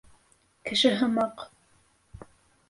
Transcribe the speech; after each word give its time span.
Кеше 0.69 0.93
һымаҡ... 1.01 1.45